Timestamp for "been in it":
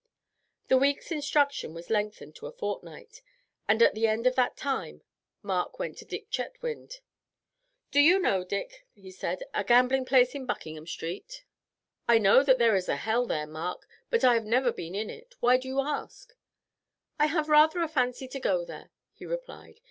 14.71-15.35